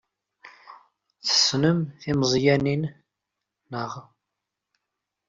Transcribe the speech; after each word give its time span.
Tessnem 1.25 1.79
timeẓyanin, 1.99 2.83
naɣ? 3.71 3.91